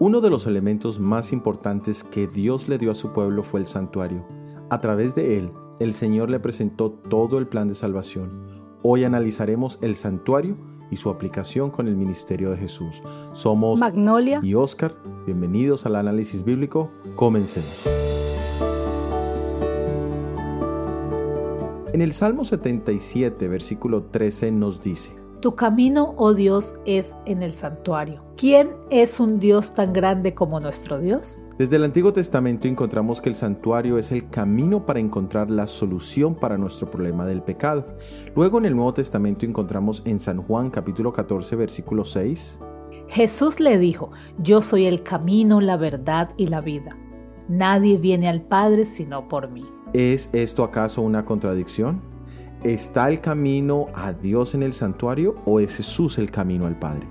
[0.00, 3.66] Uno de los elementos más importantes que Dios le dio a su pueblo fue el
[3.66, 4.24] santuario.
[4.70, 8.30] A través de él, el Señor le presentó todo el plan de salvación.
[8.82, 10.56] Hoy analizaremos el santuario
[10.90, 13.02] y su aplicación con el ministerio de Jesús.
[13.32, 14.94] Somos Magnolia y Oscar.
[15.26, 16.90] Bienvenidos al análisis bíblico.
[17.16, 18.07] Comencemos.
[21.94, 27.54] En el Salmo 77, versículo 13 nos dice, Tu camino, oh Dios, es en el
[27.54, 28.22] santuario.
[28.36, 31.42] ¿Quién es un Dios tan grande como nuestro Dios?
[31.56, 36.34] Desde el Antiguo Testamento encontramos que el santuario es el camino para encontrar la solución
[36.34, 37.86] para nuestro problema del pecado.
[38.36, 42.60] Luego en el Nuevo Testamento encontramos en San Juan capítulo 14 versículo 6.
[43.08, 46.90] Jesús le dijo, Yo soy el camino, la verdad y la vida.
[47.48, 49.64] Nadie viene al Padre sino por mí.
[49.94, 52.00] ¿Es esto acaso una contradicción?
[52.62, 57.06] ¿Está el camino a Dios en el santuario o es Jesús el camino al Padre?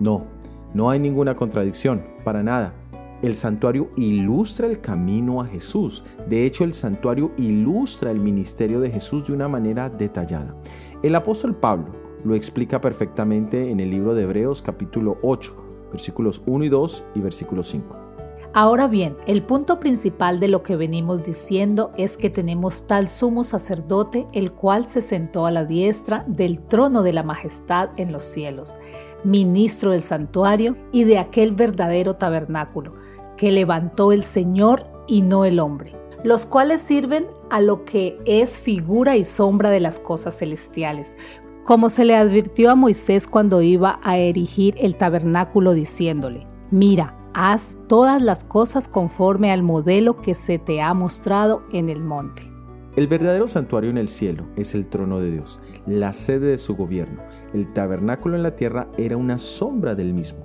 [0.00, 0.26] No,
[0.74, 2.74] no hay ninguna contradicción, para nada.
[3.22, 6.04] El santuario ilustra el camino a Jesús.
[6.28, 10.56] De hecho, el santuario ilustra el ministerio de Jesús de una manera detallada.
[11.02, 11.88] El apóstol Pablo
[12.24, 17.20] lo explica perfectamente en el libro de Hebreos capítulo 8, versículos 1 y 2 y
[17.20, 18.09] versículo 5.
[18.52, 23.44] Ahora bien, el punto principal de lo que venimos diciendo es que tenemos tal sumo
[23.44, 28.24] sacerdote, el cual se sentó a la diestra del trono de la majestad en los
[28.24, 28.74] cielos,
[29.22, 32.92] ministro del santuario y de aquel verdadero tabernáculo,
[33.36, 35.92] que levantó el Señor y no el hombre,
[36.24, 41.16] los cuales sirven a lo que es figura y sombra de las cosas celestiales,
[41.62, 47.78] como se le advirtió a Moisés cuando iba a erigir el tabernáculo diciéndole, mira, Haz
[47.86, 52.50] todas las cosas conforme al modelo que se te ha mostrado en el monte.
[52.96, 56.74] El verdadero santuario en el cielo es el trono de Dios, la sede de su
[56.74, 57.22] gobierno.
[57.54, 60.40] El tabernáculo en la tierra era una sombra del mismo.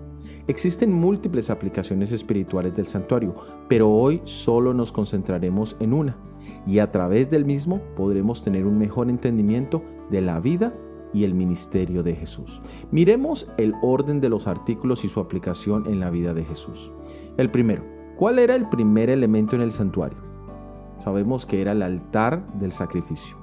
[0.47, 3.33] Existen múltiples aplicaciones espirituales del santuario,
[3.67, 6.17] pero hoy solo nos concentraremos en una,
[6.67, 10.71] y a través del mismo podremos tener un mejor entendimiento de la vida
[11.15, 12.61] y el ministerio de Jesús.
[12.91, 16.91] Miremos el orden de los artículos y su aplicación en la vida de Jesús.
[17.37, 17.83] El primero,
[18.17, 20.19] ¿cuál era el primer elemento en el santuario?
[20.99, 23.37] Sabemos que era el altar del sacrificio.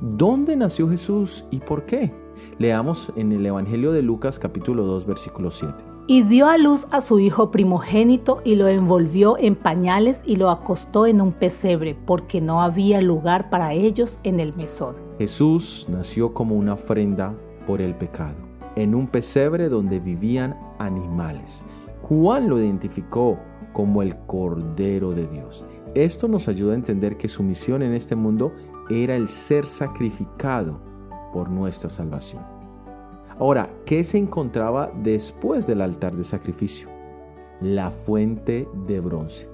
[0.00, 2.12] ¿Dónde nació Jesús y por qué?
[2.58, 5.97] Leamos en el Evangelio de Lucas capítulo 2 versículo 7.
[6.10, 10.48] Y dio a luz a su hijo primogénito y lo envolvió en pañales y lo
[10.48, 14.96] acostó en un pesebre, porque no había lugar para ellos en el mesón.
[15.18, 17.34] Jesús nació como una ofrenda
[17.66, 18.36] por el pecado,
[18.74, 21.66] en un pesebre donde vivían animales.
[22.00, 23.38] Juan lo identificó
[23.74, 25.66] como el Cordero de Dios.
[25.94, 28.54] Esto nos ayuda a entender que su misión en este mundo
[28.88, 30.80] era el ser sacrificado
[31.34, 32.57] por nuestra salvación.
[33.38, 36.88] Ahora, ¿qué se encontraba después del altar de sacrificio?
[37.60, 39.48] La fuente de bronce.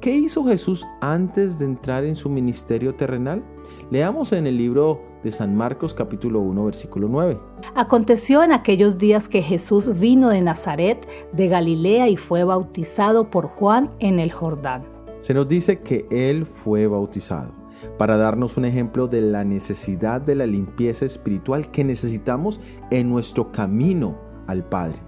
[0.00, 3.42] ¿Qué hizo Jesús antes de entrar en su ministerio terrenal?
[3.90, 7.36] Leamos en el libro de San Marcos capítulo 1 versículo 9.
[7.74, 13.48] Aconteció en aquellos días que Jesús vino de Nazaret, de Galilea, y fue bautizado por
[13.48, 14.84] Juan en el Jordán.
[15.22, 17.63] Se nos dice que Él fue bautizado
[17.98, 23.52] para darnos un ejemplo de la necesidad de la limpieza espiritual que necesitamos en nuestro
[23.52, 25.00] camino al Padre.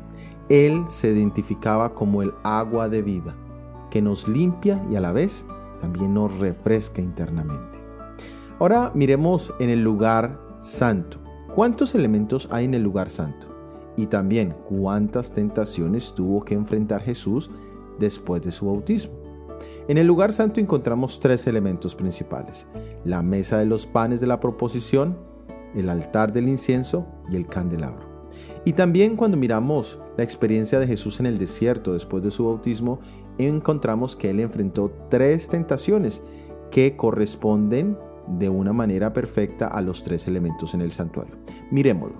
[0.48, 3.36] Él se identificaba como el agua de vida
[3.91, 5.47] que nos limpia y a la vez
[5.81, 7.78] también nos refresca internamente.
[8.59, 11.19] Ahora miremos en el lugar santo.
[11.54, 13.47] ¿Cuántos elementos hay en el lugar santo?
[13.97, 17.50] Y también cuántas tentaciones tuvo que enfrentar Jesús
[17.98, 19.25] después de su bautismo.
[19.88, 22.66] En el lugar santo encontramos tres elementos principales.
[23.04, 25.16] La mesa de los panes de la proposición,
[25.76, 28.04] el altar del incienso y el candelabro.
[28.64, 32.98] Y también cuando miramos la experiencia de Jesús en el desierto después de su bautismo,
[33.38, 36.22] encontramos que él enfrentó tres tentaciones
[36.72, 41.36] que corresponden de una manera perfecta a los tres elementos en el santuario.
[41.71, 42.16] Miremoslo.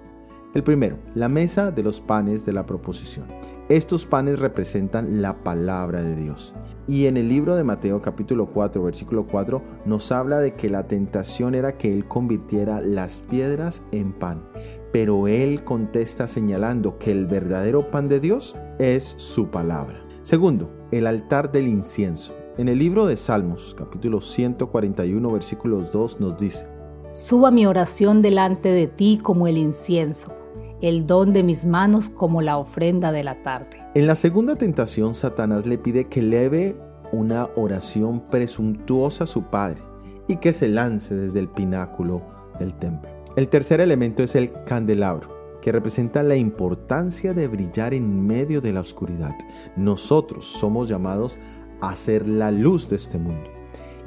[0.55, 3.27] El primero, la mesa de los panes de la proposición.
[3.69, 6.55] Estos panes representan la palabra de Dios.
[6.87, 10.85] Y en el libro de Mateo capítulo 4 versículo 4 nos habla de que la
[10.85, 14.45] tentación era que Él convirtiera las piedras en pan.
[14.93, 20.01] Pero Él contesta señalando que el verdadero pan de Dios es su palabra.
[20.23, 22.37] Segundo, el altar del incienso.
[22.59, 26.69] En el libro de Salmos, capítulo 141, versículos 2, nos dice,
[27.11, 30.33] Suba mi oración delante de ti como el incienso,
[30.81, 33.83] el don de mis manos como la ofrenda de la tarde.
[33.95, 36.77] En la segunda tentación, Satanás le pide que leve
[37.13, 39.83] una oración presuntuosa a su padre
[40.29, 42.23] y que se lance desde el pináculo
[42.59, 43.11] del templo.
[43.37, 48.73] El tercer elemento es el candelabro que representa la importancia de brillar en medio de
[48.73, 49.35] la oscuridad.
[49.77, 51.39] Nosotros somos llamados
[51.81, 53.51] a ser la luz de este mundo.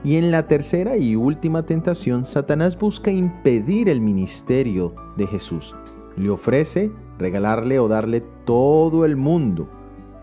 [0.04, 5.75] Y en la tercera y última tentación, Satanás busca impedir el ministerio de Jesús.
[6.17, 9.69] Le ofrece regalarle o darle todo el mundo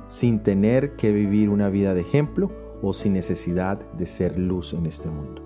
[0.07, 2.51] sin tener que vivir una vida de ejemplo
[2.83, 5.43] o sin necesidad de ser luz en este mundo.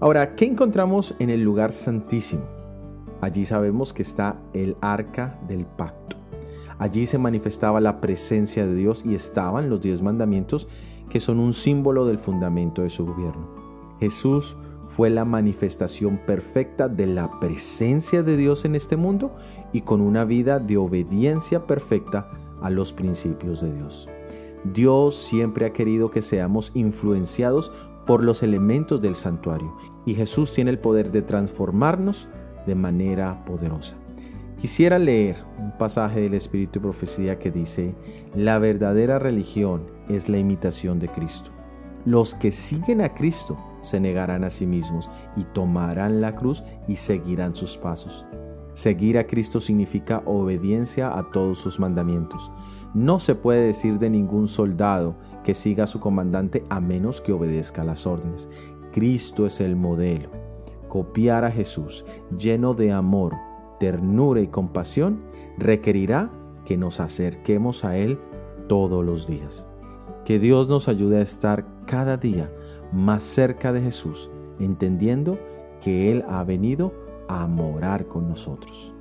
[0.00, 2.44] Ahora, ¿qué encontramos en el lugar santísimo?
[3.20, 6.16] Allí sabemos que está el arca del pacto.
[6.78, 10.68] Allí se manifestaba la presencia de Dios y estaban los diez mandamientos
[11.08, 13.48] que son un símbolo del fundamento de su gobierno.
[14.00, 14.56] Jesús
[14.86, 19.34] fue la manifestación perfecta de la presencia de Dios en este mundo
[19.72, 24.08] y con una vida de obediencia perfecta a los principios de Dios.
[24.72, 27.72] Dios siempre ha querido que seamos influenciados
[28.06, 29.76] por los elementos del santuario
[30.06, 32.28] y Jesús tiene el poder de transformarnos
[32.66, 33.96] de manera poderosa.
[34.58, 37.94] Quisiera leer un pasaje del Espíritu y Profecía que dice,
[38.34, 41.50] la verdadera religión es la imitación de Cristo.
[42.06, 46.96] Los que siguen a Cristo se negarán a sí mismos y tomarán la cruz y
[46.96, 48.26] seguirán sus pasos.
[48.72, 52.50] Seguir a Cristo significa obediencia a todos sus mandamientos.
[52.92, 57.32] No se puede decir de ningún soldado que siga a su comandante a menos que
[57.32, 58.48] obedezca las órdenes.
[58.92, 60.44] Cristo es el modelo
[60.94, 62.04] copiar a Jesús,
[62.38, 63.34] lleno de amor,
[63.80, 65.24] ternura y compasión,
[65.58, 66.30] requerirá
[66.64, 68.20] que nos acerquemos a Él
[68.68, 69.66] todos los días.
[70.24, 72.48] Que Dios nos ayude a estar cada día
[72.94, 75.38] más cerca de Jesús, entendiendo
[75.80, 76.94] que Él ha venido
[77.28, 78.94] a morar con nosotros.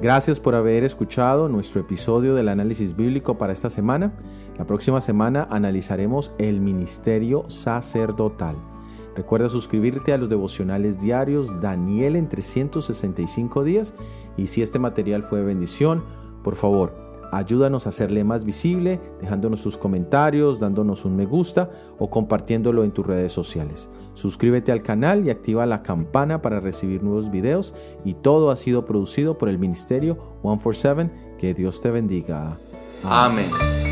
[0.00, 4.14] Gracias por haber escuchado nuestro episodio del análisis bíblico para esta semana.
[4.56, 8.56] La próxima semana analizaremos el ministerio sacerdotal.
[9.14, 13.94] Recuerda suscribirte a los devocionales diarios Daniel en 365 días
[14.38, 16.02] y si este material fue bendición,
[16.42, 22.10] por favor, ayúdanos a hacerle más visible, dejándonos sus comentarios, dándonos un me gusta o
[22.10, 23.90] compartiéndolo en tus redes sociales.
[24.14, 27.74] Suscríbete al canal y activa la campana para recibir nuevos videos
[28.04, 31.10] y todo ha sido producido por el ministerio 147.
[31.38, 32.58] Que Dios te bendiga.
[33.02, 33.89] Amén.